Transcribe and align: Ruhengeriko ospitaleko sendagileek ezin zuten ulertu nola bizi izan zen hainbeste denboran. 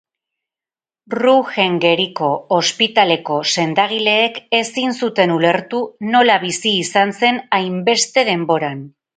Ruhengeriko 1.15 2.29
ospitaleko 2.57 3.37
sendagileek 3.57 4.39
ezin 4.63 4.97
zuten 5.03 5.35
ulertu 5.37 5.83
nola 6.17 6.39
bizi 6.47 6.75
izan 6.87 7.17
zen 7.21 7.41
hainbeste 7.61 8.29
denboran. 8.33 8.87